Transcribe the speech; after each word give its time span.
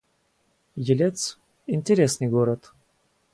Елец— 0.77 1.37
интересный 1.67 2.25
город 2.27 2.73